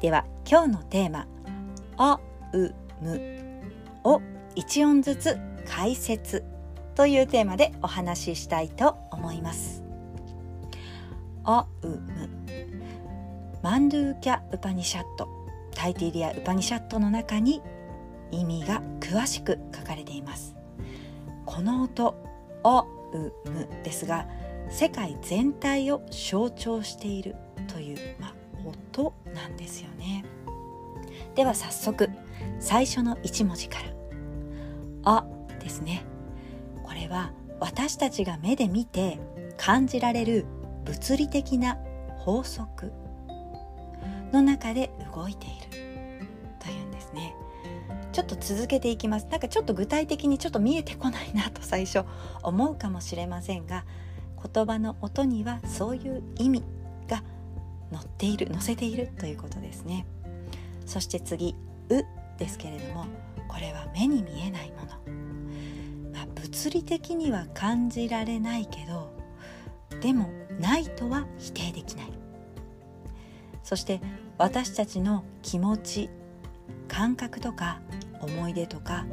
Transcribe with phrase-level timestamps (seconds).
[0.00, 1.26] では今日のテーマ
[1.64, 2.14] 「オー
[2.56, 4.22] ム」を
[4.56, 6.42] 1音ずつ解説
[6.94, 9.82] というテーマでお話ししたいと思います。
[11.44, 12.30] オーム。
[13.62, 15.28] マンドゥーキャ・ウパニシャッド。
[15.74, 17.62] タイティリーヤ・ウパニシャッドの中に
[18.30, 20.56] 意味が詳しく書かれています。
[21.44, 24.26] この音「オーム」ですが
[24.70, 27.36] 世界全体を象徴している
[27.68, 28.34] という、まあ、
[28.66, 30.24] 音なんですよね。
[31.34, 32.10] では早速
[32.58, 33.84] 最初の1文字から
[35.04, 35.26] 「あ」
[35.60, 36.04] ですね。
[36.82, 39.18] これは私たちが目で見て
[39.56, 40.46] 感じられる
[40.84, 41.78] 物理的な
[42.18, 42.92] 法則
[44.32, 46.26] の中で動いている
[46.58, 47.34] というんですね。
[48.12, 49.26] ちょっと続けていきます。
[49.30, 52.04] なんかちょっと具体的にちょっと見えてこないなと最初
[52.42, 53.84] 思うかもしれませんが
[54.52, 56.64] 言葉の音にはそういう意味
[57.06, 57.22] が
[57.92, 60.06] 載っている載せているということですね。
[60.86, 61.54] そして次
[61.88, 62.04] 「う」
[62.38, 63.06] ですけれども
[63.48, 69.12] これは目に見えないもの、まあ、物理的には感じられないけど
[70.00, 72.06] でもないとは否定できない。
[73.62, 74.00] そして
[74.38, 76.10] 私たちの気持ち
[76.88, 77.80] 感覚とか
[78.20, 79.06] 思い出とか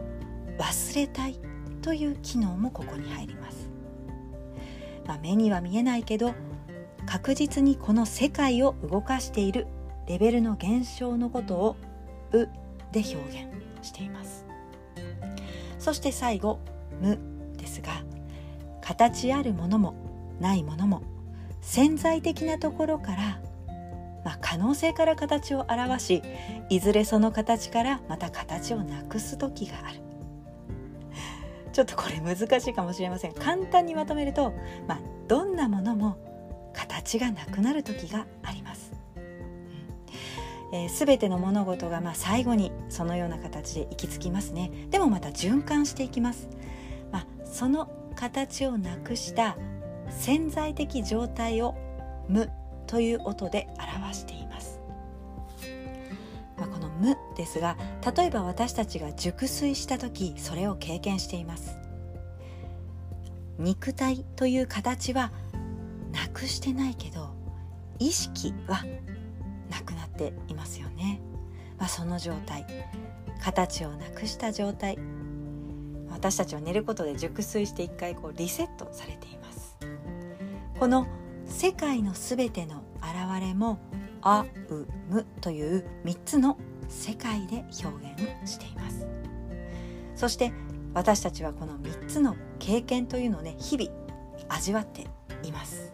[0.57, 1.39] 忘れたい
[1.81, 3.69] という機能もここに入ります。
[5.05, 6.33] まあ、目には見えないけど
[7.07, 9.65] 確実にこの世界を動かしている
[10.07, 11.75] レベルの現象のことを
[12.31, 12.49] 「う」
[12.91, 13.47] で表現
[13.81, 14.45] しています。
[15.79, 16.59] そして最後
[17.01, 17.17] 「無」
[17.57, 18.03] ですが
[18.81, 19.95] 形あるものも
[20.39, 21.01] ないものも
[21.61, 23.41] 潜在的なところから、
[24.23, 26.23] まあ、可能性から形を表し
[26.69, 30.01] いずれその形からまた形をなくす時がある。
[31.71, 33.33] ちょっとこれ難しいかもしれません。
[33.33, 34.51] 簡単にまとめると、
[34.87, 36.17] まあ、どんなものも
[36.77, 38.93] 形がなくなる時があります、
[40.71, 44.71] えー、全ての物事がまあ最後にそのような形で行き着きますね。
[44.91, 46.47] でもまた循環していきます、
[47.11, 49.57] まあ、その形をなくした
[50.09, 51.75] 潜在的状態を
[52.29, 52.49] 「無」
[52.85, 53.67] という音で
[54.01, 54.79] 表しています。
[56.57, 57.75] まあ、この「無」ですが
[58.15, 61.75] 例えば私たちが熟睡した時それを経験しています。
[63.59, 65.31] 肉体という形は
[66.17, 67.29] なくしてないけど
[67.99, 68.83] 意識は
[69.69, 71.21] なくなっていますよね、
[71.77, 72.65] まあ、その状態。
[73.39, 74.97] 形をなくした状態。
[76.09, 79.77] 私たちは寝ることで熟睡して一回こうリセットされています。
[80.79, 81.07] この
[81.45, 83.79] 世界のすべての現れも
[84.21, 86.57] あうむという3つの
[86.89, 87.87] 世界で表
[88.43, 89.07] 現しています。
[90.15, 90.51] そして
[90.93, 93.91] 私たちはこの3つの経験というのをね日々
[94.49, 95.07] 味わって
[95.43, 95.86] います。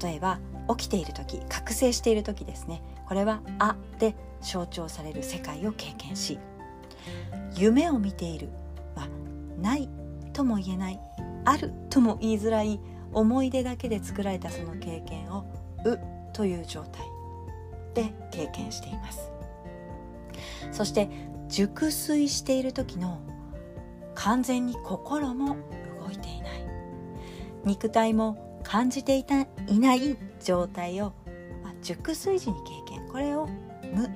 [0.00, 2.82] 例えば起きている時覚醒している時ですね。
[3.06, 6.38] これは「あ」で象徴される世界を経験し
[7.54, 8.48] 夢を見ている、
[8.94, 9.08] まあ、
[9.60, 9.88] ない
[10.32, 11.00] とも言えない
[11.44, 12.80] あるとも言いづらい
[13.12, 15.44] 思い出だけで作られたその経験を
[15.84, 15.98] 「う」
[16.32, 17.02] という状態
[17.94, 19.30] で経験しています。
[20.72, 21.08] そして
[21.48, 23.20] 熟睡している時の
[24.14, 25.56] 完全に心も
[26.00, 26.50] 動いていない。
[27.64, 31.12] 肉体も感じていたいない状態を、
[31.62, 33.46] まあ、熟睡時に経験これを
[33.94, 34.08] 無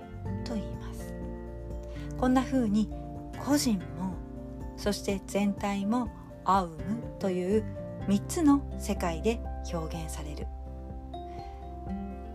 [0.45, 1.15] と言います。
[2.19, 2.91] こんな風に
[3.39, 4.15] 個人も
[4.77, 6.11] そして全体も
[6.45, 6.77] アウム
[7.21, 7.65] という
[8.09, 9.41] 3つの世界で
[9.73, 10.47] 表現される。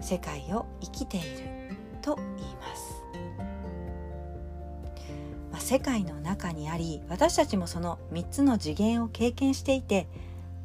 [0.03, 1.27] 世界を生きている
[2.01, 3.01] と言います、
[5.49, 10.07] まあ、世界の中にあり私たちもその3つの次元を経験していて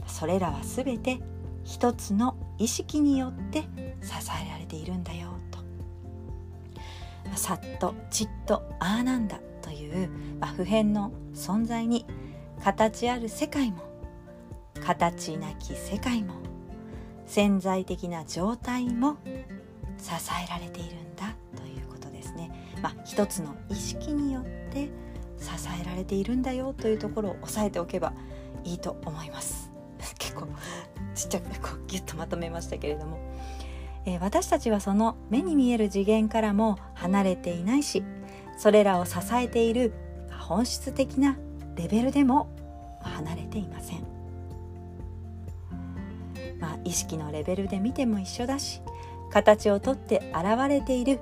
[0.09, 1.21] それらは全て
[1.69, 3.61] 一つの意識によって
[4.01, 4.13] 支
[4.43, 5.59] えられているんだよと、
[7.37, 10.09] さっとちっとああなんだという、
[10.41, 12.07] まあ、普遍の存在に
[12.65, 13.83] 形ある世界も
[14.81, 16.37] 形なき世界も
[17.27, 19.19] 潜在的な状態も
[19.99, 20.11] 支
[20.43, 22.51] えられているんだということですね。
[22.83, 24.87] まあ、一つの意識によって
[25.37, 28.15] 支えられているんだよというところを押さえておけば
[28.65, 29.71] いいと思います。
[30.19, 30.49] 結構
[31.19, 33.19] ちっちゃくこうギュッとまとめましたけれども、
[34.07, 38.05] えー、私たちはその目に見える次元からも離れていないし
[38.57, 39.93] それらを支えている
[40.31, 41.37] 本質的な
[41.75, 42.49] レベルでも
[43.03, 44.05] 離れていません、
[46.61, 48.81] まあ、意識のレベルで見ても一緒だし
[49.31, 51.19] 形をとって現れている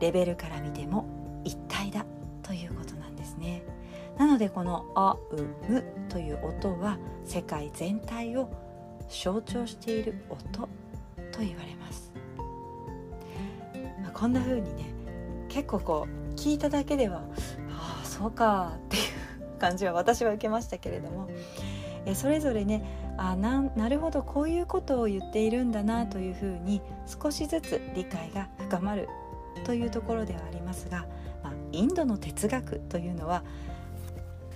[0.00, 1.06] レベルから見ても
[1.44, 2.04] 一体だ
[2.42, 3.62] ということなんですね。
[4.18, 8.50] なのでこの「あうむ」という音は世界全体を
[9.08, 10.68] 象徴している音
[11.30, 12.12] と言われます、
[14.02, 14.92] まあ、こんな風にね
[15.48, 17.22] 結構こう聞いただけでは
[17.70, 21.28] ああそうかっていう感じは私は受けましたけれども
[22.06, 22.82] えそれぞれね
[23.16, 29.08] あななるほどこういうことを言っているんだなというふうに少しずつ理解が深まる
[29.64, 31.06] というところではありますが、
[31.42, 33.44] まあ、インドの哲学というのは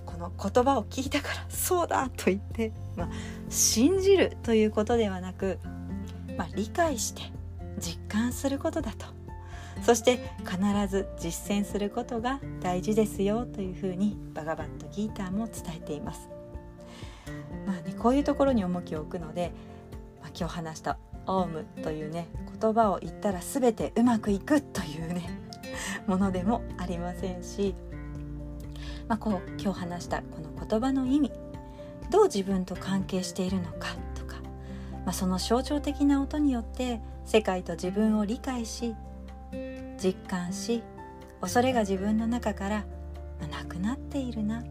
[0.05, 3.09] この言葉を聞いたからそうだと言って、まあ、
[3.49, 5.59] 信じるということではなく、
[6.37, 7.23] まあ、理解して
[7.79, 9.07] 実感することだと
[9.83, 10.59] そして必
[10.89, 16.29] ず実践することが大事ですよというふうにバガバットギーターも伝えています。
[17.67, 19.53] まあね、こういうところに重きを置くので、
[20.23, 22.29] まあ、今日話した「オウム」というね
[22.61, 25.41] 言葉を言ったら全てうまくいくというね
[26.07, 27.75] ものでもありませんし、
[29.09, 31.26] まあ、こう今日話したこの言葉の意味
[32.27, 34.35] どう自分と関係しているのかとか、
[35.05, 38.97] まあ、その象徴的な音によって世界と自分を理解し
[39.97, 40.83] 実感し
[41.41, 42.85] 恐れが自分の中から
[43.49, 44.65] なくなっているな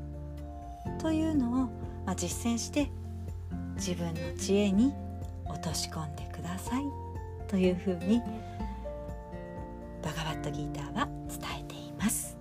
[1.00, 1.70] というのを
[2.06, 2.92] ま、実践して
[3.76, 4.94] 自分の知恵に
[5.46, 6.84] 落とし込んでください
[7.48, 8.22] というふうに
[10.04, 12.38] バガバットギーターは伝えています。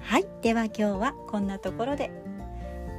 [0.00, 0.26] はい。
[0.40, 2.27] では今日はこんなところで。